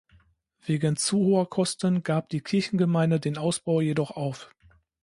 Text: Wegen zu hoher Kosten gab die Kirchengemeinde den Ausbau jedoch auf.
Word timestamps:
Wegen 0.65 0.95
zu 0.97 1.19
hoher 1.19 1.47
Kosten 1.47 2.01
gab 2.01 2.29
die 2.29 2.41
Kirchengemeinde 2.41 3.19
den 3.19 3.37
Ausbau 3.37 3.81
jedoch 3.81 4.09
auf. 4.09 4.49